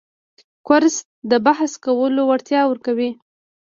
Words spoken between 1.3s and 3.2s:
د بحث کولو وړتیا ورکوي.